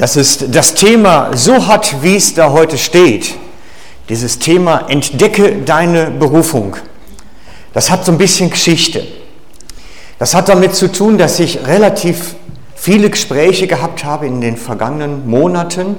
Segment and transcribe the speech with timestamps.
[0.00, 3.34] dass es das Thema so hat, wie es da heute steht.
[4.08, 6.74] Dieses Thema Entdecke deine Berufung.
[7.74, 9.06] Das hat so ein bisschen Geschichte.
[10.18, 12.34] Das hat damit zu tun, dass ich relativ
[12.74, 15.98] viele Gespräche gehabt habe in den vergangenen Monaten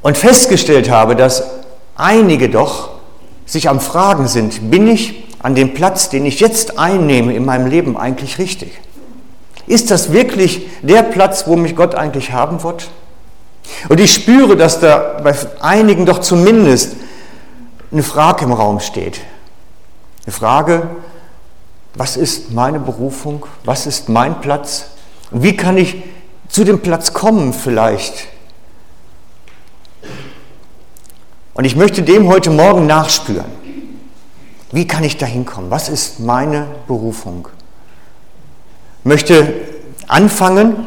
[0.00, 1.42] und festgestellt habe, dass
[1.94, 2.88] einige doch
[3.44, 7.66] sich am Fragen sind, bin ich an dem Platz, den ich jetzt einnehme in meinem
[7.66, 8.80] Leben eigentlich richtig?
[9.68, 12.88] Ist das wirklich der Platz, wo mich Gott eigentlich haben wird?
[13.90, 16.96] Und ich spüre, dass da bei einigen doch zumindest
[17.92, 19.20] eine Frage im Raum steht.
[20.24, 20.88] Eine Frage,
[21.94, 23.44] was ist meine Berufung?
[23.64, 24.86] Was ist mein Platz?
[25.30, 26.02] Und wie kann ich
[26.48, 28.28] zu dem Platz kommen vielleicht?
[31.52, 33.44] Und ich möchte dem heute Morgen nachspüren.
[34.72, 35.70] Wie kann ich da hinkommen?
[35.70, 37.48] Was ist meine Berufung?
[39.08, 39.54] Möchte
[40.06, 40.86] anfangen,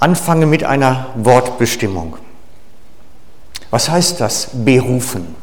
[0.00, 2.16] anfangen mit einer Wortbestimmung.
[3.70, 5.36] Was heißt das, berufen?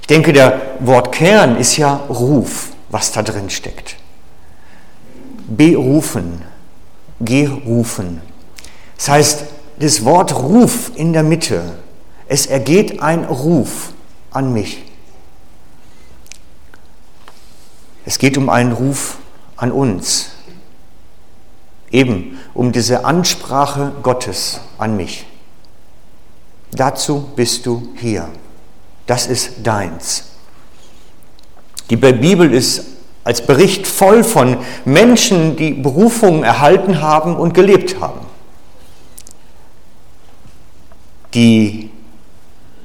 [0.00, 3.96] Ich denke, der Wortkern ist ja Ruf, was da drin steckt.
[5.46, 6.42] Berufen,
[7.20, 8.20] gerufen.
[8.96, 9.44] Das heißt,
[9.78, 11.78] das Wort Ruf in der Mitte,
[12.26, 13.92] es ergeht ein Ruf
[14.32, 14.91] an mich.
[18.04, 19.18] Es geht um einen Ruf
[19.56, 20.30] an uns,
[21.90, 25.26] eben um diese Ansprache Gottes an mich.
[26.72, 28.28] Dazu bist du hier.
[29.06, 30.24] Das ist deins.
[31.90, 32.86] Die Bibel ist
[33.24, 38.20] als Bericht voll von Menschen, die Berufungen erhalten haben und gelebt haben,
[41.34, 41.90] die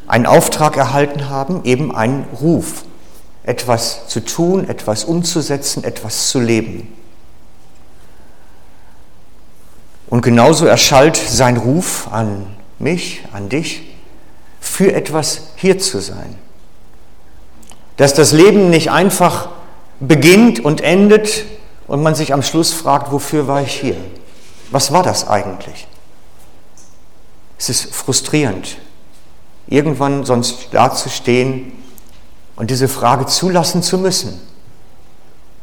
[0.08, 2.84] einen Auftrag erhalten haben, eben einen Ruf
[3.48, 6.94] etwas zu tun, etwas umzusetzen, etwas zu leben.
[10.10, 12.46] Und genauso erschallt sein Ruf an
[12.78, 13.84] mich, an dich,
[14.60, 16.36] für etwas hier zu sein.
[17.96, 19.50] Dass das Leben nicht einfach
[20.02, 21.46] beginnt und endet
[21.88, 23.98] und man sich am Schluss fragt, wofür war ich hier?
[24.72, 25.88] Was war das eigentlich?
[27.58, 28.78] Es ist frustrierend,
[29.68, 31.72] irgendwann sonst dazustehen
[32.58, 34.42] und diese Frage zulassen zu müssen.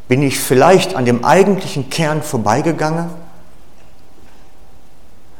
[0.08, 3.10] Bin ich vielleicht an dem eigentlichen Kern vorbeigegangen?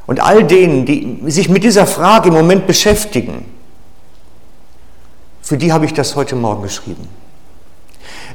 [0.07, 3.47] Und all denen, die sich mit dieser Frage im Moment beschäftigen,
[5.41, 7.09] für die habe ich das heute Morgen geschrieben.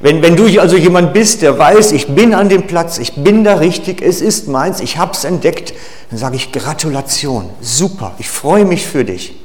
[0.01, 3.43] Wenn, wenn du also jemand bist, der weiß, ich bin an dem Platz, ich bin
[3.43, 5.73] da richtig, es ist meins, ich habe es entdeckt,
[6.09, 9.35] dann sage ich Gratulation, super, ich freue mich für dich.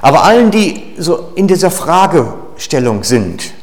[0.00, 1.70] Aber allen, die so in dieser
[2.60, 3.54] Fragestellung sind,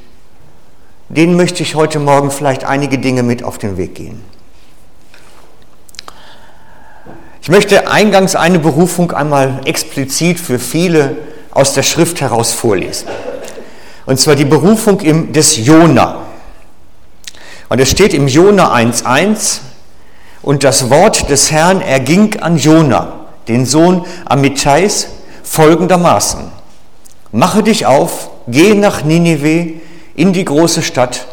[1.07, 4.23] denen möchte ich heute Morgen vielleicht einige Dinge mit auf den Weg gehen.
[7.43, 11.15] Ich möchte eingangs eine Berufung einmal explizit für viele
[11.51, 13.07] aus der Schrift heraus vorlesen.
[14.07, 16.23] Und zwar die Berufung im, des Jona.
[17.69, 19.59] Und es steht im Jona 1.1,
[20.41, 25.09] und das Wort des Herrn erging an Jona, den Sohn Amittais,
[25.43, 26.51] folgendermaßen.
[27.31, 29.73] Mache dich auf, geh nach Ninive
[30.15, 31.27] in die große Stadt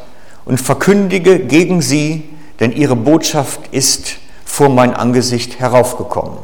[0.44, 2.25] und verkündige gegen sie,
[2.60, 6.38] denn ihre Botschaft ist vor mein Angesicht heraufgekommen.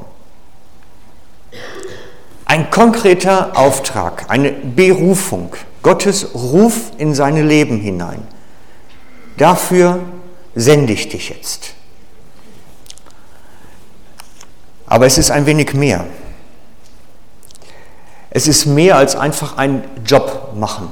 [2.46, 8.26] Ein konkreter Auftrag, eine Berufung, Gottes Ruf in seine Leben hinein.
[9.36, 10.00] Dafür
[10.54, 11.74] sende ich dich jetzt.
[14.86, 16.04] Aber es ist ein wenig mehr.
[18.30, 20.88] Es ist mehr als einfach ein Job machen.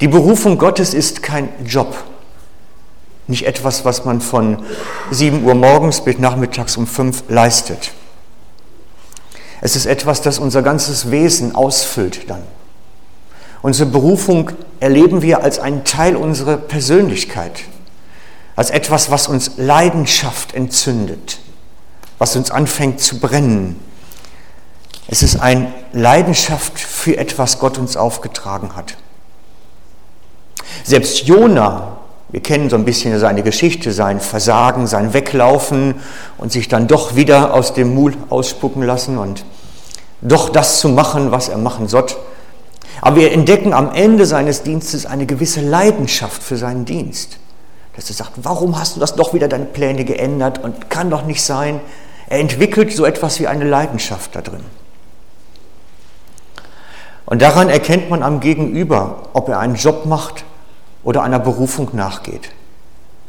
[0.00, 1.96] Die Berufung Gottes ist kein Job.
[3.26, 4.62] Nicht etwas, was man von
[5.10, 7.90] 7 Uhr morgens bis nachmittags um 5 leistet.
[9.60, 12.42] Es ist etwas, das unser ganzes Wesen ausfüllt dann.
[13.62, 17.62] Unsere Berufung erleben wir als einen Teil unserer Persönlichkeit,
[18.54, 21.38] als etwas, was uns Leidenschaft entzündet,
[22.18, 23.80] was uns anfängt zu brennen,
[25.08, 28.96] es ist eine Leidenschaft für etwas Gott uns aufgetragen hat.
[30.84, 31.98] Selbst Jona,
[32.28, 35.94] wir kennen so ein bisschen seine Geschichte, sein Versagen, sein Weglaufen
[36.38, 39.44] und sich dann doch wieder aus dem Mul ausspucken lassen und
[40.22, 42.16] doch das zu machen, was er machen sollte.
[43.00, 47.38] Aber wir entdecken am Ende seines Dienstes eine gewisse Leidenschaft für seinen Dienst.
[47.94, 51.24] Dass er sagt, warum hast du das doch wieder deine Pläne geändert und kann doch
[51.24, 51.80] nicht sein.
[52.28, 54.64] Er entwickelt so etwas wie eine Leidenschaft da drin.
[57.26, 60.44] Und daran erkennt man am Gegenüber, ob er einen Job macht
[61.02, 62.50] oder einer Berufung nachgeht.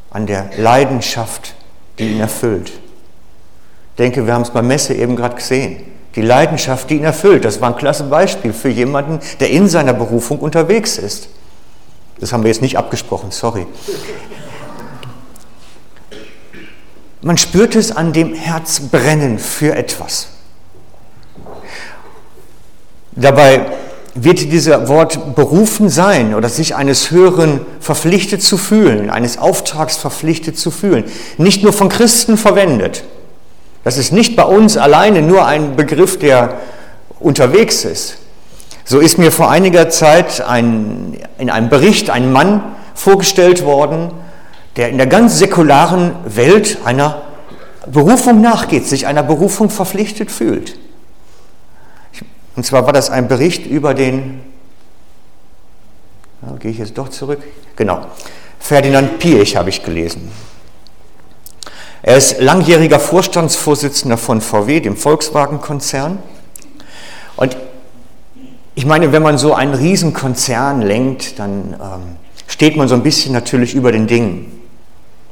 [0.10, 1.54] an der Leidenschaft,
[2.00, 2.70] die ihn erfüllt.
[2.70, 5.84] Ich denke, wir haben es bei Messe eben gerade gesehen.
[6.16, 9.94] Die Leidenschaft, die ihn erfüllt, das war ein klasse Beispiel für jemanden, der in seiner
[9.94, 11.30] Berufung unterwegs ist.
[12.20, 13.68] Das haben wir jetzt nicht abgesprochen, sorry.
[17.22, 20.30] Man spürt es an dem Herz brennen für etwas.
[23.12, 23.66] Dabei
[24.24, 30.58] wird dieser Wort berufen sein oder sich eines Höheren verpflichtet zu fühlen, eines Auftrags verpflichtet
[30.58, 31.04] zu fühlen,
[31.38, 33.04] nicht nur von Christen verwendet.
[33.84, 36.56] Das ist nicht bei uns alleine nur ein Begriff, der
[37.19, 38.18] unterwegs ist.
[38.86, 42.64] So ist mir vor einiger Zeit ein, in einem Bericht ein Mann
[42.96, 44.12] vorgestellt worden,
[44.78, 47.24] der in der ganz säkularen Welt einer
[47.86, 50.78] Berufung nachgeht, sich einer Berufung verpflichtet fühlt.
[52.57, 54.42] Und zwar war das ein Bericht über den,
[56.42, 57.39] ja, gehe ich jetzt doch zurück,
[57.75, 58.07] genau,
[58.59, 60.31] Ferdinand Piech habe ich gelesen.
[62.01, 66.18] Er ist langjähriger Vorstandsvorsitzender von VW, dem Volkswagen-Konzern.
[67.36, 67.56] Und
[68.74, 72.15] ich meine, wenn man so einen Riesenkonzern lenkt, dann ähm,
[72.48, 74.63] steht man so ein bisschen natürlich über den Dingen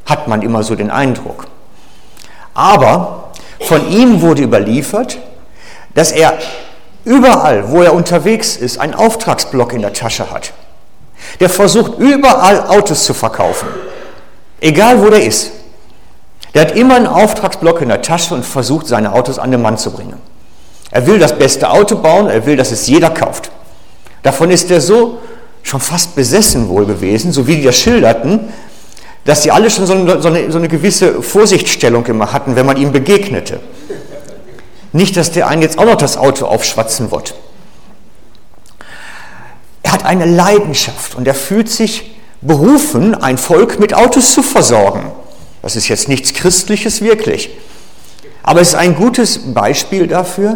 [0.06, 1.48] hat man immer so den Eindruck.
[2.54, 3.32] Aber
[3.62, 5.18] von ihm wurde überliefert,
[5.96, 6.38] dass er
[7.06, 10.54] überall, wo er unterwegs ist, einen Auftragsblock in der Tasche hat.
[11.40, 13.68] Der versucht überall Autos zu verkaufen,
[14.60, 15.52] egal wo der ist.
[16.54, 19.78] Der hat immer einen Auftragsblock in der Tasche und versucht, seine Autos an den Mann
[19.78, 20.20] zu bringen.
[20.92, 23.52] Er will das beste Auto bauen, er will, dass es jeder kauft.
[24.24, 25.20] Davon ist er so
[25.64, 28.54] schon fast besessen wohl gewesen, so wie die das schilderten,
[29.26, 32.92] dass sie alle schon so eine, so, eine, gewisse Vorsichtsstellung immer hatten, wenn man ihm
[32.92, 33.60] begegnete.
[34.96, 37.36] Nicht, dass der einen jetzt auch noch das Auto aufschwatzen wird.
[39.84, 45.12] Er hat eine Leidenschaft und er fühlt sich berufen, ein Volk mit Autos zu versorgen.
[45.62, 47.50] Das ist jetzt nichts Christliches wirklich.
[48.42, 50.56] Aber es ist ein gutes Beispiel dafür,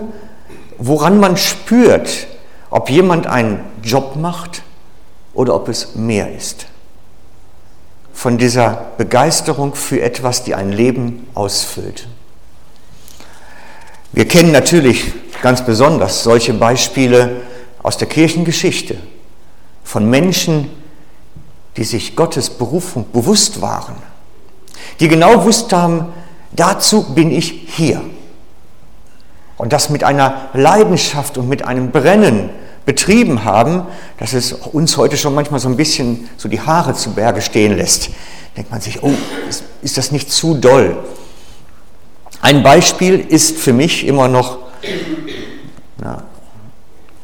[0.77, 2.27] woran man spürt,
[2.69, 4.61] ob jemand einen Job macht
[5.33, 6.65] oder ob es mehr ist
[8.13, 12.07] von dieser Begeisterung für etwas, die ein Leben ausfüllt.
[14.11, 17.41] Wir kennen natürlich ganz besonders solche Beispiele
[17.83, 18.97] aus der Kirchengeschichte
[19.83, 20.69] von Menschen,
[21.77, 23.95] die sich Gottes Berufung bewusst waren,
[24.99, 26.05] die genau wussten haben,
[26.51, 28.01] dazu bin ich hier.
[29.57, 32.49] Und das mit einer Leidenschaft und mit einem Brennen
[32.85, 33.83] betrieben haben,
[34.17, 37.77] dass es uns heute schon manchmal so ein bisschen so die Haare zu Berge stehen
[37.77, 38.09] lässt.
[38.57, 39.13] Denkt man sich, oh,
[39.81, 40.97] ist das nicht zu doll?
[42.41, 44.59] Ein Beispiel ist für mich immer noch
[45.97, 46.23] na,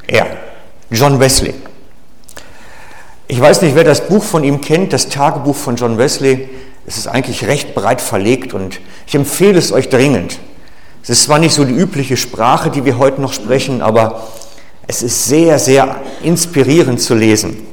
[0.08, 0.28] er,
[0.92, 1.54] John Wesley.
[3.28, 6.50] Ich weiß nicht, wer das Buch von ihm kennt, das Tagebuch von John Wesley.
[6.86, 10.38] Es ist eigentlich recht breit verlegt und ich empfehle es euch dringend.
[11.02, 14.28] Es ist zwar nicht so die übliche Sprache, die wir heute noch sprechen, aber
[14.86, 17.66] es ist sehr, sehr inspirierend zu lesen.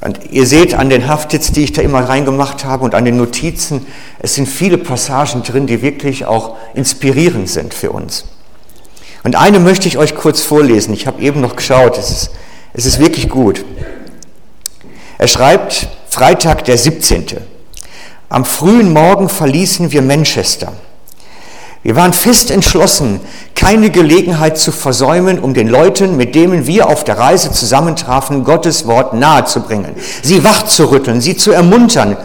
[0.00, 3.16] Und ihr seht an den Haftits, die ich da immer reingemacht habe und an den
[3.16, 3.86] Notizen,
[4.20, 8.24] es sind viele Passagen drin, die wirklich auch inspirierend sind für uns.
[9.24, 10.94] Und eine möchte ich euch kurz vorlesen.
[10.94, 12.30] Ich habe eben noch geschaut, es ist,
[12.74, 13.64] es ist wirklich gut.
[15.18, 17.26] Er schreibt, Freitag der 17.
[18.28, 20.72] Am frühen Morgen verließen wir Manchester.
[21.82, 23.20] Wir waren fest entschlossen,
[23.54, 28.86] keine Gelegenheit zu versäumen, um den Leuten, mit denen wir auf der Reise zusammentrafen, Gottes
[28.86, 32.16] Wort nahezubringen, sie wachzurütteln, sie zu ermuntern.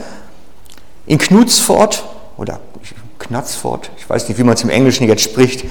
[1.05, 2.03] In Knutsfort
[2.37, 2.59] oder
[3.19, 5.65] Knatzfort, ich weiß nicht, wie man es im Englischen jetzt spricht,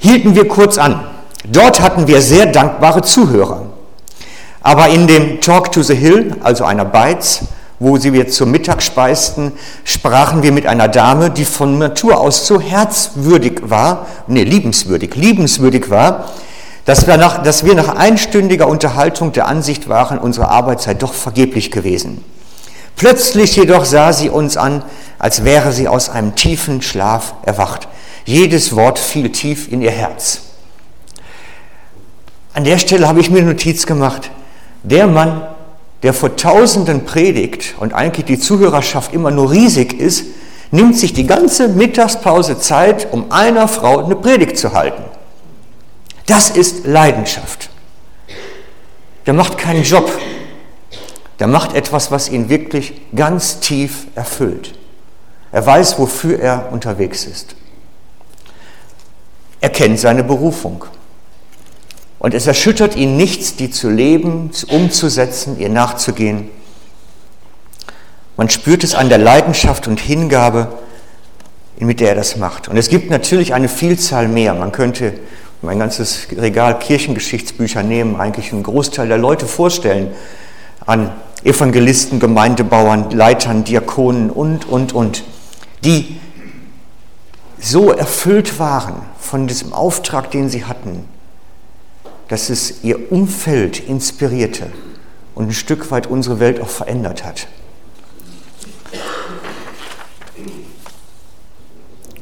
[0.00, 1.04] hielten wir kurz an.
[1.44, 3.66] Dort hatten wir sehr dankbare Zuhörer.
[4.60, 7.42] Aber in dem Talk to the Hill, also einer Beiz,
[7.80, 9.52] wo sie wir zum Mittag speisten,
[9.84, 15.88] sprachen wir mit einer Dame, die von Natur aus so herzwürdig war, nee, liebenswürdig, liebenswürdig
[15.90, 16.30] war,
[16.84, 21.12] dass wir, nach, dass wir nach einstündiger Unterhaltung der Ansicht waren, unsere Arbeit sei doch
[21.12, 22.24] vergeblich gewesen.
[22.96, 24.82] Plötzlich jedoch sah sie uns an,
[25.18, 27.86] als wäre sie aus einem tiefen Schlaf erwacht.
[28.24, 30.40] Jedes Wort fiel tief in ihr Herz.
[32.54, 34.30] An der Stelle habe ich mir Notiz gemacht.
[34.82, 35.42] Der Mann
[36.02, 40.24] der vor Tausenden predigt und eigentlich die Zuhörerschaft immer nur riesig ist,
[40.70, 45.02] nimmt sich die ganze Mittagspause Zeit, um einer Frau eine Predigt zu halten.
[46.26, 47.70] Das ist Leidenschaft.
[49.26, 50.10] Der macht keinen Job.
[51.38, 54.74] Der macht etwas, was ihn wirklich ganz tief erfüllt.
[55.52, 57.54] Er weiß, wofür er unterwegs ist.
[59.60, 60.84] Er kennt seine Berufung.
[62.18, 66.50] Und es erschüttert ihn nichts, die zu leben, umzusetzen, ihr nachzugehen.
[68.36, 70.68] Man spürt es an der Leidenschaft und Hingabe,
[71.78, 72.68] mit der er das macht.
[72.68, 74.54] Und es gibt natürlich eine Vielzahl mehr.
[74.54, 75.14] Man könnte
[75.62, 80.10] mein ganzes Regal Kirchengeschichtsbücher nehmen, eigentlich einen Großteil der Leute vorstellen
[80.86, 81.12] an
[81.44, 85.24] Evangelisten, Gemeindebauern, Leitern, Diakonen und, und, und,
[85.84, 86.18] die
[87.60, 91.04] so erfüllt waren von diesem Auftrag, den sie hatten,
[92.28, 94.70] dass es ihr Umfeld inspirierte
[95.34, 97.48] und ein Stück weit unsere Welt auch verändert hat.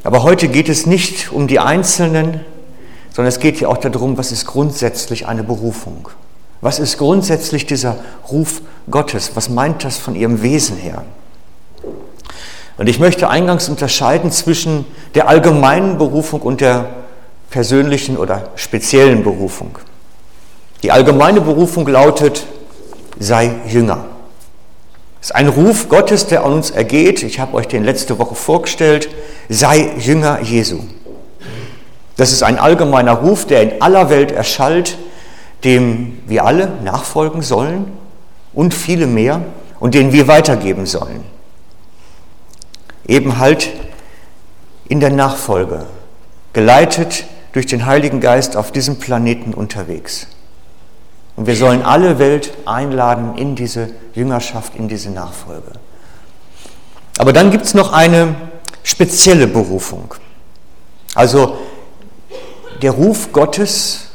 [0.05, 2.41] Aber heute geht es nicht um die Einzelnen,
[3.13, 6.09] sondern es geht ja auch darum, was ist grundsätzlich eine Berufung.
[6.61, 7.97] Was ist grundsätzlich dieser
[8.31, 9.33] Ruf Gottes?
[9.35, 11.03] Was meint das von ihrem Wesen her?
[12.79, 14.85] Und ich möchte eingangs unterscheiden zwischen
[15.15, 16.91] der allgemeinen Berufung und der
[17.51, 19.79] persönlichen oder speziellen Berufung.
[20.83, 22.47] Die allgemeine Berufung lautet,
[23.19, 24.05] sei Jünger.
[25.21, 27.23] Es ist ein Ruf Gottes, der an uns ergeht.
[27.23, 29.09] Ich habe euch den letzte Woche vorgestellt.
[29.49, 30.81] Sei Jünger Jesu.
[32.17, 34.97] Das ist ein allgemeiner Ruf, der in aller Welt erschallt,
[35.65, 37.93] dem wir alle nachfolgen sollen
[38.55, 39.43] und viele mehr
[39.81, 41.25] und den wir weitergeben sollen.
[43.07, 43.69] Eben halt
[44.89, 45.87] in der Nachfolge,
[46.53, 50.29] geleitet durch den Heiligen Geist auf diesem Planeten unterwegs.
[51.37, 55.73] Und wir sollen alle Welt einladen in diese Jüngerschaft, in diese Nachfolge.
[57.19, 58.35] Aber dann gibt es noch eine
[58.83, 60.15] spezielle Berufung.
[61.15, 61.59] Also
[62.83, 64.09] der Ruf Gottes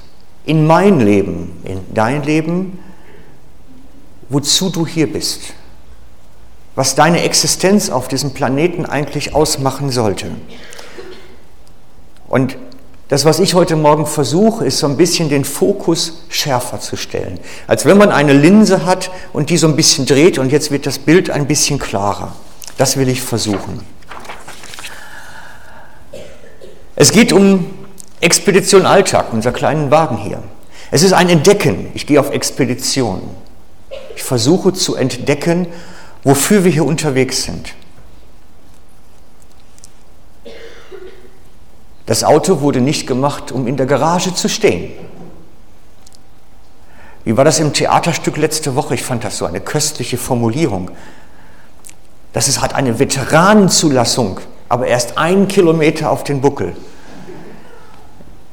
[0.46, 2.80] in mein Leben, in dein Leben,
[4.30, 5.54] wozu du hier bist,
[6.76, 10.32] was deine Existenz auf diesem Planeten eigentlich ausmachen sollte.
[12.30, 12.58] Und
[13.12, 17.42] das, was ich heute Morgen versuche, ist so ein bisschen den Fokus schärfer zu stellen.
[17.68, 20.86] Als wenn man eine Linse hat und die so ein bisschen dreht und jetzt wird
[20.86, 22.34] das Bild ein bisschen klarer.
[22.78, 23.82] Das will ich versuchen.
[26.96, 27.66] Es geht um
[28.22, 30.42] Expedition Alltag, unser kleinen Wagen hier.
[30.90, 31.88] Es ist ein Entdecken.
[31.94, 33.24] Ich gehe auf Expedition.
[34.16, 35.68] Ich versuche zu entdecken,
[36.24, 37.74] wofür wir hier unterwegs sind.
[42.12, 44.92] Das Auto wurde nicht gemacht, um in der Garage zu stehen.
[47.24, 48.96] Wie war das im Theaterstück letzte Woche?
[48.96, 50.92] Ich fand das so eine köstliche Formulierung.
[52.34, 56.76] Das ist, hat eine Veteranenzulassung, aber erst einen Kilometer auf den Buckel.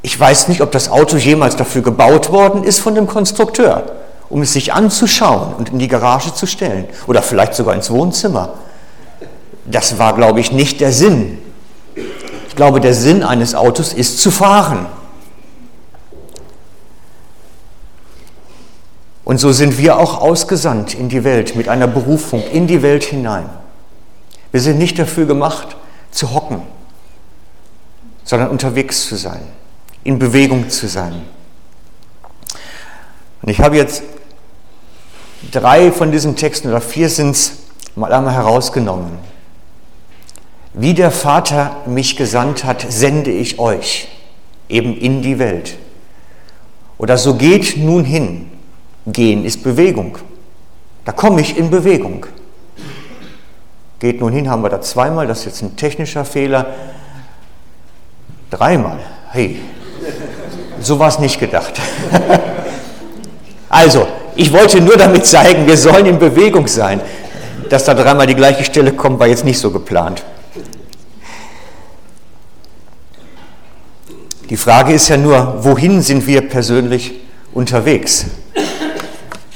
[0.02, 3.90] Ich weiß nicht, ob das Auto jemals dafür gebaut worden ist von dem Konstrukteur,
[4.28, 8.50] um es sich anzuschauen und in die Garage zu stellen oder vielleicht sogar ins Wohnzimmer.
[9.64, 11.38] Das war, glaube ich, nicht der Sinn
[12.58, 14.86] glaube, der Sinn eines Autos ist zu fahren.
[19.24, 23.04] Und so sind wir auch ausgesandt in die Welt mit einer Berufung in die Welt
[23.04, 23.48] hinein.
[24.50, 25.76] Wir sind nicht dafür gemacht,
[26.10, 26.62] zu hocken,
[28.24, 29.42] sondern unterwegs zu sein,
[30.02, 31.22] in Bewegung zu sein.
[33.40, 34.02] Und ich habe jetzt
[35.52, 37.52] drei von diesen Texten oder vier sind es
[37.94, 39.27] mal einmal herausgenommen.
[40.74, 44.08] Wie der Vater mich gesandt hat, sende ich euch
[44.68, 45.76] eben in die Welt.
[46.98, 48.50] Oder so geht nun hin.
[49.06, 50.18] Gehen ist Bewegung.
[51.04, 52.26] Da komme ich in Bewegung.
[53.98, 56.66] Geht nun hin, haben wir da zweimal, das ist jetzt ein technischer Fehler.
[58.50, 58.98] Dreimal.
[59.30, 59.60] Hey,
[60.80, 61.80] so war es nicht gedacht.
[63.68, 64.06] also,
[64.36, 67.00] ich wollte nur damit zeigen, wir sollen in Bewegung sein.
[67.68, 70.22] Dass da dreimal die gleiche Stelle kommt, war jetzt nicht so geplant.
[74.50, 77.14] Die Frage ist ja nur, wohin sind wir persönlich
[77.52, 78.26] unterwegs?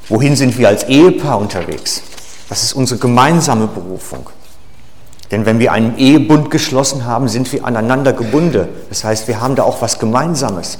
[0.08, 2.02] Wohin sind wir als Ehepaar unterwegs?
[2.50, 4.28] Was ist unsere gemeinsame Berufung?
[5.30, 8.68] Denn wenn wir einen Ehebund geschlossen haben, sind wir aneinander gebunden.
[8.90, 10.78] Das heißt, wir haben da auch was Gemeinsames.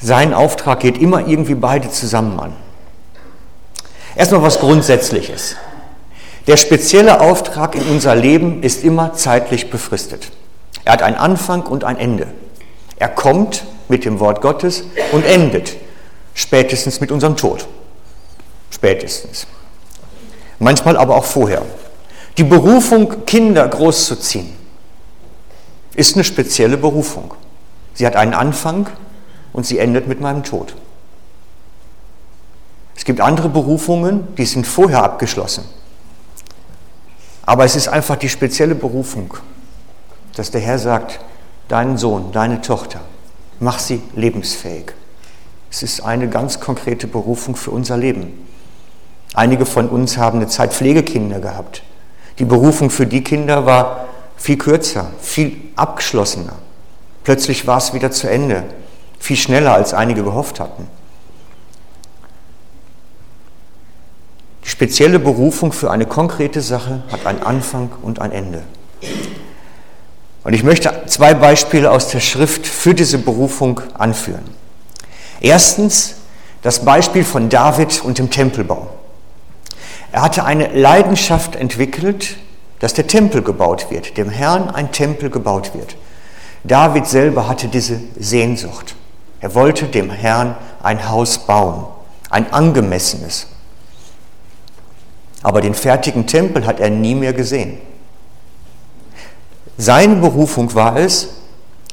[0.00, 2.52] Sein Auftrag geht immer irgendwie beide zusammen an.
[4.14, 5.56] Erstmal was Grundsätzliches.
[6.46, 10.30] Der spezielle Auftrag in unser Leben ist immer zeitlich befristet.
[10.86, 12.28] Er hat einen Anfang und ein Ende.
[12.96, 15.74] Er kommt mit dem Wort Gottes und endet
[16.32, 17.66] spätestens mit unserem Tod.
[18.70, 19.48] Spätestens.
[20.60, 21.62] Manchmal aber auch vorher.
[22.38, 24.52] Die Berufung, Kinder großzuziehen,
[25.96, 27.34] ist eine spezielle Berufung.
[27.94, 28.88] Sie hat einen Anfang
[29.52, 30.76] und sie endet mit meinem Tod.
[32.94, 35.64] Es gibt andere Berufungen, die sind vorher abgeschlossen.
[37.44, 39.34] Aber es ist einfach die spezielle Berufung
[40.36, 41.18] dass der Herr sagt,
[41.68, 43.00] deinen Sohn, deine Tochter,
[43.58, 44.92] mach sie lebensfähig.
[45.70, 48.46] Es ist eine ganz konkrete Berufung für unser Leben.
[49.34, 51.82] Einige von uns haben eine Zeit Pflegekinder gehabt.
[52.38, 56.52] Die Berufung für die Kinder war viel kürzer, viel abgeschlossener.
[57.24, 58.64] Plötzlich war es wieder zu Ende,
[59.18, 60.86] viel schneller als einige gehofft hatten.
[64.64, 68.62] Die spezielle Berufung für eine konkrete Sache hat einen Anfang und ein Ende.
[70.46, 74.44] Und ich möchte zwei Beispiele aus der Schrift für diese Berufung anführen.
[75.40, 76.18] Erstens
[76.62, 78.90] das Beispiel von David und dem Tempelbau.
[80.12, 82.36] Er hatte eine Leidenschaft entwickelt,
[82.78, 85.96] dass der Tempel gebaut wird, dem Herrn ein Tempel gebaut wird.
[86.62, 88.94] David selber hatte diese Sehnsucht.
[89.40, 91.86] Er wollte dem Herrn ein Haus bauen,
[92.30, 93.48] ein angemessenes.
[95.42, 97.78] Aber den fertigen Tempel hat er nie mehr gesehen.
[99.78, 101.28] Seine Berufung war es,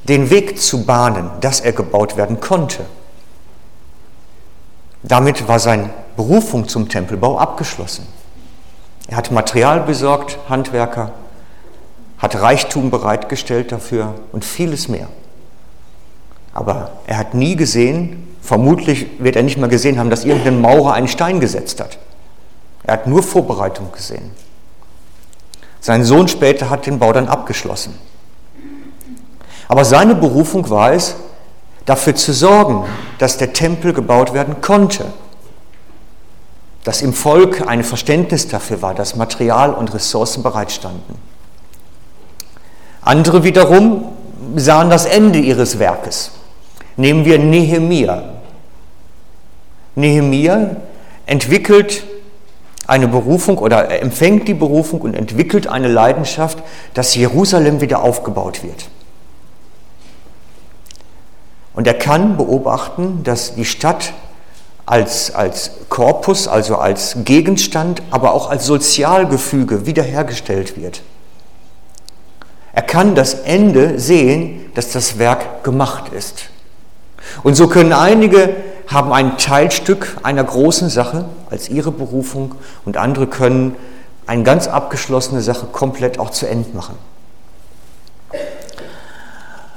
[0.04, 2.84] den Weg zu bahnen, dass er gebaut werden konnte.
[5.02, 8.06] Damit war seine Berufung zum Tempelbau abgeschlossen.
[9.08, 11.12] Er hat Material besorgt, Handwerker,
[12.18, 15.08] hat Reichtum bereitgestellt dafür und vieles mehr.
[16.54, 20.94] Aber er hat nie gesehen, vermutlich wird er nicht mal gesehen haben, dass irgendein Maurer
[20.94, 21.98] einen Stein gesetzt hat.
[22.84, 24.30] Er hat nur Vorbereitung gesehen.
[25.84, 27.98] Sein Sohn später hat den Bau dann abgeschlossen.
[29.68, 31.14] Aber seine Berufung war es,
[31.84, 32.86] dafür zu sorgen,
[33.18, 35.04] dass der Tempel gebaut werden konnte.
[36.84, 41.16] Dass im Volk ein Verständnis dafür war, dass Material und Ressourcen bereitstanden.
[43.02, 44.06] Andere wiederum
[44.56, 46.30] sahen das Ende ihres Werkes.
[46.96, 48.22] Nehmen wir Nehemia.
[49.96, 50.76] Nehemia
[51.26, 52.04] entwickelt
[52.86, 56.62] eine Berufung oder er empfängt die Berufung und entwickelt eine Leidenschaft,
[56.92, 58.88] dass Jerusalem wieder aufgebaut wird.
[61.74, 64.12] Und er kann beobachten, dass die Stadt
[64.86, 71.02] als, als Korpus, also als Gegenstand, aber auch als Sozialgefüge wiederhergestellt wird.
[72.72, 76.50] Er kann das Ende sehen, dass das Werk gemacht ist.
[77.42, 78.54] Und so können einige
[78.86, 83.76] haben ein Teilstück einer großen Sache als ihre Berufung und andere können
[84.26, 86.96] eine ganz abgeschlossene Sache komplett auch zu Ende machen.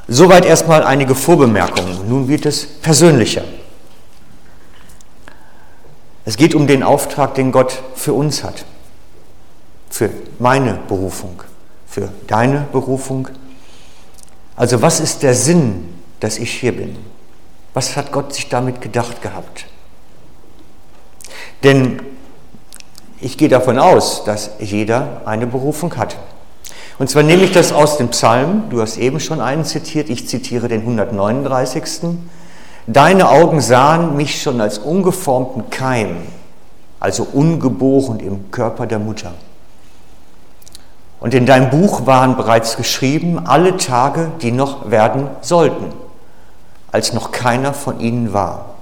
[0.07, 2.07] Soweit erstmal einige Vorbemerkungen.
[2.07, 3.43] Nun wird es persönlicher.
[6.23, 8.65] Es geht um den Auftrag, den Gott für uns hat,
[9.89, 11.41] für meine Berufung,
[11.87, 13.29] für deine Berufung.
[14.55, 16.97] Also was ist der Sinn, dass ich hier bin?
[17.77, 19.67] Was hat Gott sich damit gedacht gehabt?
[21.63, 21.99] Denn
[23.21, 26.17] ich gehe davon aus, dass jeder eine Berufung hat.
[26.97, 30.27] Und zwar nehme ich das aus dem Psalm, du hast eben schon einen zitiert, ich
[30.27, 32.17] zitiere den 139.
[32.87, 36.17] Deine Augen sahen mich schon als ungeformten Keim,
[36.99, 39.35] also ungeboren im Körper der Mutter.
[41.19, 46.06] Und in deinem Buch waren bereits geschrieben alle Tage, die noch werden sollten
[46.91, 48.75] als noch keiner von ihnen war.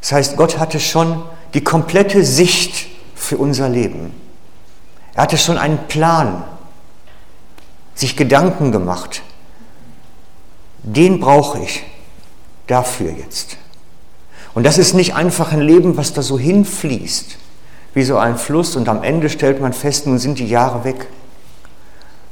[0.00, 1.22] Das heißt, Gott hatte schon
[1.54, 4.12] die komplette Sicht für unser Leben.
[5.14, 6.44] Er hatte schon einen Plan,
[7.94, 9.22] sich Gedanken gemacht.
[10.82, 11.84] Den brauche ich
[12.66, 13.56] dafür jetzt.
[14.54, 17.36] Und das ist nicht einfach ein Leben, was da so hinfließt,
[17.94, 21.06] wie so ein Fluss und am Ende stellt man fest, nun sind die Jahre weg,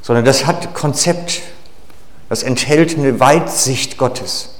[0.03, 1.42] sondern das hat Konzept,
[2.33, 4.55] das enthält eine Weitsicht Gottes.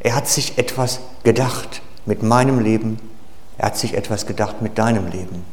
[0.00, 2.98] Er hat sich etwas gedacht mit meinem Leben,
[3.58, 5.44] er hat sich etwas gedacht mit deinem Leben.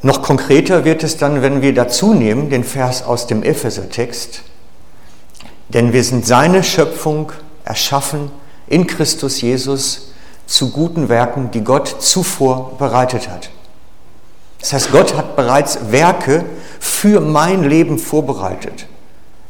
[0.00, 4.44] Noch konkreter wird es dann, wenn wir dazu nehmen den Vers aus dem Epheser-Text.
[5.68, 7.32] Denn wir sind seine Schöpfung,
[7.66, 8.30] erschaffen
[8.66, 10.12] in Christus Jesus
[10.46, 13.50] zu guten Werken, die Gott zuvor bereitet hat.
[14.60, 16.44] Das heißt, Gott hat bereits Werke
[16.80, 18.86] für mein Leben vorbereitet,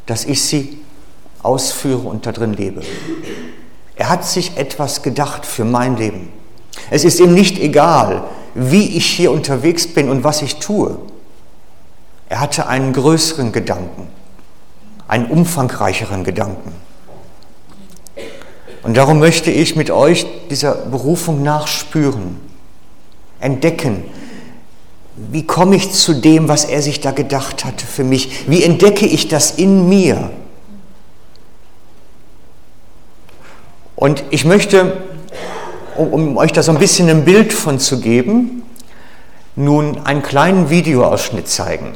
[0.06, 0.80] dass ich sie
[1.42, 2.82] ausführe und darin lebe.
[3.96, 6.30] Er hat sich etwas gedacht für mein Leben.
[6.90, 10.98] Es ist ihm nicht egal, wie ich hier unterwegs bin und was ich tue.
[12.28, 14.08] Er hatte einen größeren Gedanken,
[15.06, 16.72] einen umfangreicheren Gedanken.
[18.82, 22.38] Und darum möchte ich mit euch dieser Berufung nachspüren,
[23.40, 24.04] entdecken,
[25.30, 28.48] wie komme ich zu dem, was er sich da gedacht hatte für mich?
[28.48, 30.30] Wie entdecke ich das in mir?
[33.96, 34.96] Und ich möchte,
[35.96, 38.62] um, euch da so ein bisschen ein Bild von zu geben,
[39.56, 41.94] nun einen kleinen Videoausschnitt zeigen.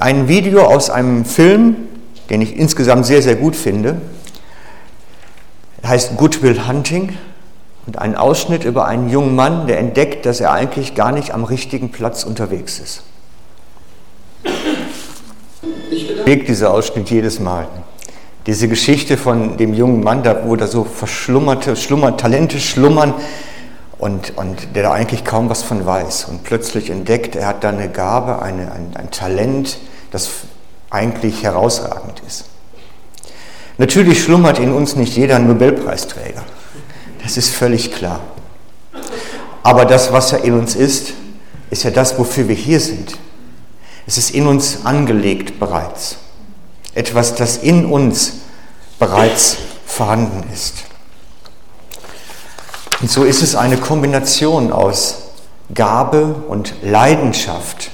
[0.00, 1.76] Ein Video aus einem Film,
[2.30, 4.00] den ich insgesamt sehr, sehr gut finde.
[5.84, 7.18] heißt Goodwill Hunting
[7.86, 11.44] und ein Ausschnitt über einen jungen Mann, der entdeckt, dass er eigentlich gar nicht am
[11.44, 13.02] richtigen Platz unterwegs ist.
[15.90, 17.66] Ich bewegt dieser Ausschnitt jedes Mal.
[18.46, 23.14] Diese Geschichte von dem jungen Mann, da, wo da so verschlummerte Schlummer, Talente schlummern
[23.98, 26.26] und, und der da eigentlich kaum was von weiß.
[26.26, 29.78] Und plötzlich entdeckt, er hat da eine Gabe, eine, ein, ein Talent,
[30.10, 30.30] das
[30.90, 32.44] eigentlich herausragend ist.
[33.78, 36.42] Natürlich schlummert in uns nicht jeder Nobelpreisträger.
[37.24, 38.20] Das ist völlig klar.
[39.62, 41.14] Aber das, was ja in uns ist,
[41.70, 43.18] ist ja das, wofür wir hier sind.
[44.06, 46.18] Es ist in uns angelegt bereits.
[46.94, 48.34] Etwas, das in uns
[48.98, 49.56] bereits
[49.86, 50.84] vorhanden ist.
[53.00, 55.16] Und so ist es eine Kombination aus
[55.72, 57.90] Gabe und Leidenschaft,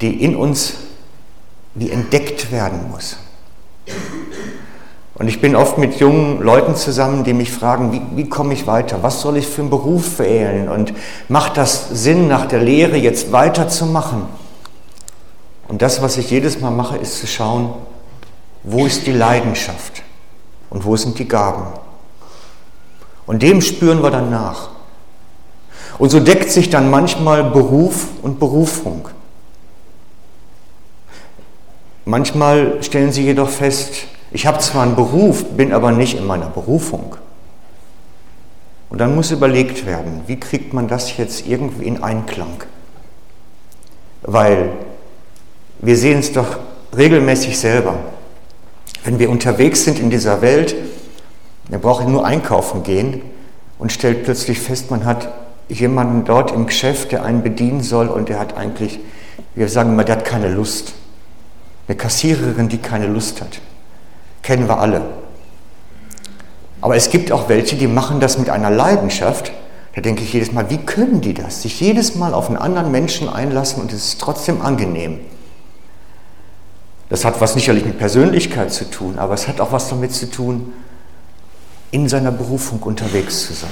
[0.00, 0.74] die in uns,
[1.74, 3.16] die entdeckt werden muss.
[5.18, 8.68] Und ich bin oft mit jungen Leuten zusammen, die mich fragen, wie, wie komme ich
[8.68, 9.02] weiter?
[9.02, 10.68] Was soll ich für einen Beruf wählen?
[10.68, 10.92] Und
[11.28, 14.22] macht das Sinn, nach der Lehre jetzt weiterzumachen?
[15.66, 17.74] Und das, was ich jedes Mal mache, ist zu schauen,
[18.62, 20.02] wo ist die Leidenschaft
[20.70, 21.66] und wo sind die Gaben?
[23.26, 24.70] Und dem spüren wir dann nach.
[25.98, 29.08] Und so deckt sich dann manchmal Beruf und Berufung.
[32.04, 36.48] Manchmal stellen sie jedoch fest, ich habe zwar einen Beruf, bin aber nicht in meiner
[36.48, 37.16] Berufung.
[38.90, 42.62] Und dann muss überlegt werden, wie kriegt man das jetzt irgendwie in Einklang?
[44.22, 44.70] Weil
[45.80, 46.58] wir sehen es doch
[46.96, 47.98] regelmäßig selber.
[49.04, 50.74] Wenn wir unterwegs sind in dieser Welt,
[51.68, 53.22] wir brauchen nur einkaufen gehen
[53.78, 55.32] und stellt plötzlich fest, man hat
[55.68, 58.98] jemanden dort im Geschäft, der einen bedienen soll und der hat eigentlich,
[59.54, 60.94] wir sagen immer, der hat keine Lust.
[61.86, 63.60] Eine Kassiererin, die keine Lust hat
[64.48, 65.02] kennen wir alle.
[66.80, 69.52] Aber es gibt auch welche, die machen das mit einer Leidenschaft.
[69.94, 71.60] Da denke ich jedes Mal, wie können die das?
[71.60, 75.20] Sich jedes Mal auf einen anderen Menschen einlassen und es ist trotzdem angenehm.
[77.10, 80.30] Das hat was sicherlich mit Persönlichkeit zu tun, aber es hat auch was damit zu
[80.30, 80.72] tun,
[81.90, 83.68] in seiner Berufung unterwegs zu sein.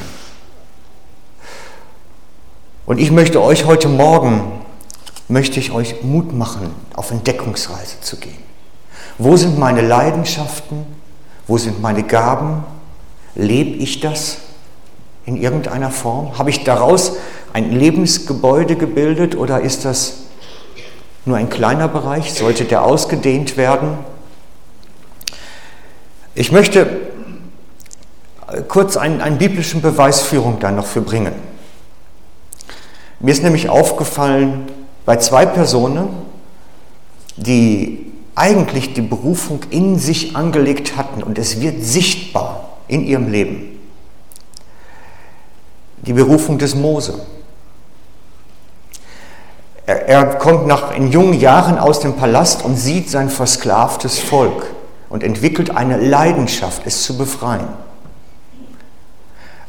[2.85, 4.61] Und ich möchte euch heute Morgen,
[5.29, 8.46] möchte ich euch Mut machen, auf Entdeckungsreise zu gehen.
[9.19, 10.87] Wo sind meine Leidenschaften?
[11.47, 12.65] Wo sind meine Gaben?
[13.35, 14.39] Lebe ich das
[15.25, 16.39] in irgendeiner Form?
[16.39, 17.17] Habe ich daraus
[17.53, 20.15] ein Lebensgebäude gebildet oder ist das
[21.25, 22.35] nur ein kleiner Bereich?
[22.35, 23.99] Sollte der ausgedehnt werden?
[26.35, 27.01] Ich möchte
[28.69, 31.33] kurz einen, einen biblischen Beweisführung dann noch für bringen.
[33.19, 34.67] Mir ist nämlich aufgefallen,
[35.07, 36.09] bei zwei Personen,
[37.37, 38.06] die
[38.37, 43.81] eigentlich die Berufung in sich angelegt hatten und es wird sichtbar in ihrem Leben.
[46.03, 47.27] Die Berufung des Mose.
[49.87, 54.67] Er, er kommt nach, in jungen Jahren aus dem Palast und sieht sein versklavtes Volk
[55.09, 57.69] und entwickelt eine Leidenschaft, es zu befreien.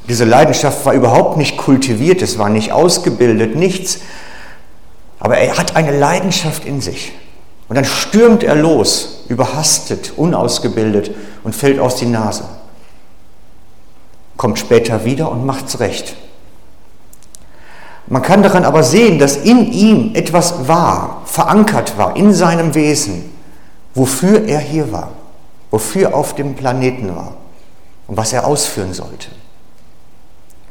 [0.09, 3.99] Diese Leidenschaft war überhaupt nicht kultiviert, es war nicht ausgebildet, nichts.
[5.19, 7.13] Aber er hat eine Leidenschaft in sich.
[7.69, 11.11] Und dann stürmt er los, überhastet, unausgebildet
[11.43, 12.45] und fällt aus die Nase.
[14.37, 16.15] Kommt später wieder und macht's recht.
[18.07, 23.33] Man kann daran aber sehen, dass in ihm etwas war, verankert war, in seinem Wesen,
[23.93, 25.11] wofür er hier war,
[25.71, 27.33] wofür er auf dem Planeten war
[28.07, 29.27] und was er ausführen sollte.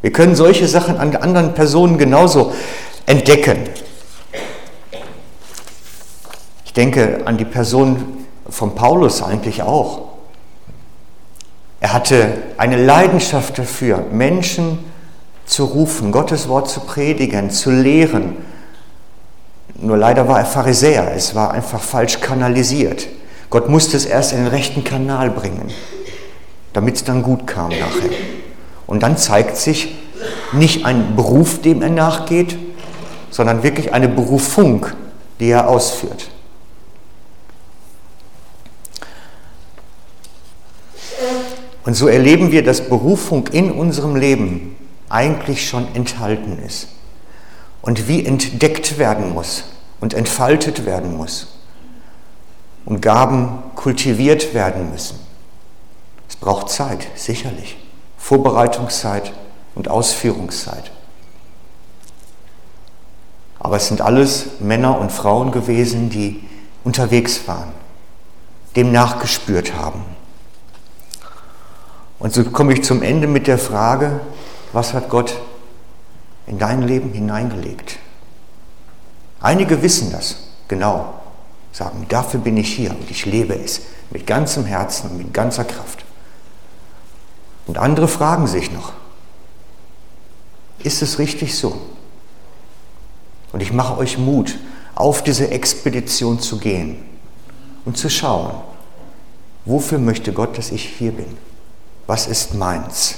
[0.00, 2.52] Wir können solche Sachen an anderen Personen genauso
[3.04, 3.58] entdecken
[6.76, 10.02] denke an die Person von Paulus eigentlich auch.
[11.80, 14.78] Er hatte eine Leidenschaft dafür, Menschen
[15.44, 18.36] zu rufen, Gottes Wort zu predigen, zu lehren.
[19.76, 23.08] Nur leider war er Pharisäer, es war einfach falsch kanalisiert.
[23.50, 25.70] Gott musste es erst in den rechten Kanal bringen,
[26.72, 28.10] damit es dann gut kam nachher.
[28.86, 29.94] Und dann zeigt sich
[30.52, 32.56] nicht ein Beruf, dem er nachgeht,
[33.30, 34.86] sondern wirklich eine Berufung,
[35.38, 36.30] die er ausführt.
[41.86, 44.76] Und so erleben wir, dass Berufung in unserem Leben
[45.08, 46.88] eigentlich schon enthalten ist
[47.80, 49.62] und wie entdeckt werden muss
[50.00, 51.46] und entfaltet werden muss
[52.86, 55.20] und Gaben kultiviert werden müssen.
[56.28, 57.76] Es braucht Zeit, sicherlich,
[58.18, 59.32] Vorbereitungszeit
[59.76, 60.90] und Ausführungszeit.
[63.60, 66.42] Aber es sind alles Männer und Frauen gewesen, die
[66.82, 67.70] unterwegs waren,
[68.74, 70.15] dem nachgespürt haben
[72.18, 74.20] Und so komme ich zum Ende mit der Frage,
[74.72, 75.38] was hat Gott
[76.46, 77.98] in dein Leben hineingelegt?
[79.40, 80.36] Einige wissen das
[80.68, 81.14] genau,
[81.72, 85.64] sagen, dafür bin ich hier und ich lebe es mit ganzem Herzen und mit ganzer
[85.64, 86.04] Kraft.
[87.66, 88.92] Und andere fragen sich noch,
[90.78, 91.80] ist es richtig so?
[93.52, 94.58] Und ich mache euch Mut,
[94.94, 96.96] auf diese Expedition zu gehen
[97.84, 98.54] und zu schauen,
[99.64, 101.36] wofür möchte Gott, dass ich hier bin?
[102.06, 103.16] Was ist meins?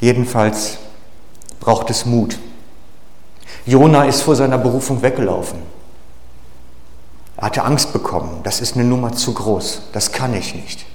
[0.00, 0.78] Jedenfalls
[1.60, 2.38] braucht es Mut.
[3.66, 5.58] Jona ist vor seiner Berufung weggelaufen.
[7.36, 8.40] Er hatte Angst bekommen.
[8.44, 9.82] Das ist eine Nummer zu groß.
[9.92, 10.86] Das kann ich nicht.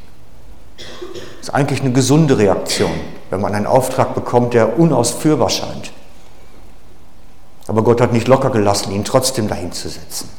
[0.78, 2.92] Das ist eigentlich eine gesunde Reaktion,
[3.30, 5.92] wenn man einen Auftrag bekommt, der unausführbar scheint.
[7.68, 10.30] Aber Gott hat nicht locker gelassen, ihn trotzdem dahin zu setzen.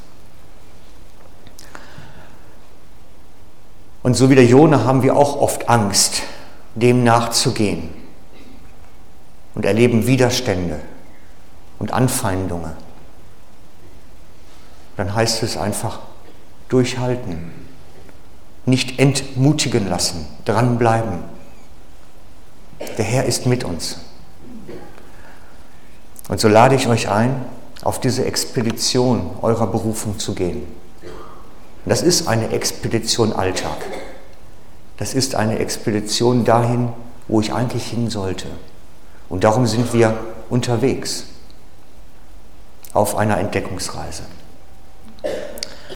[4.14, 6.22] Und so wie der Jona haben wir auch oft Angst,
[6.76, 7.88] dem nachzugehen
[9.56, 10.78] und erleben Widerstände
[11.80, 12.70] und Anfeindungen.
[14.96, 15.98] Dann heißt es einfach
[16.68, 17.50] durchhalten,
[18.66, 21.18] nicht entmutigen lassen, dranbleiben.
[22.96, 23.98] Der Herr ist mit uns.
[26.28, 27.44] Und so lade ich euch ein,
[27.82, 30.64] auf diese Expedition eurer Berufung zu gehen.
[31.84, 33.76] Das ist eine Expedition Alltag.
[34.96, 36.88] Das ist eine Expedition dahin,
[37.28, 38.46] wo ich eigentlich hin sollte.
[39.28, 40.16] Und darum sind wir
[40.50, 41.24] unterwegs
[42.92, 44.22] auf einer Entdeckungsreise.